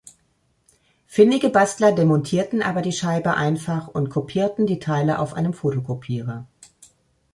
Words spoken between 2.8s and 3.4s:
die Scheibe